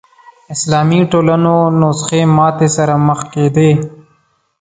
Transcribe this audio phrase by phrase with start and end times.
[0.53, 3.71] اسلامي ټولنو نسخې ماتې سره مخ کېدې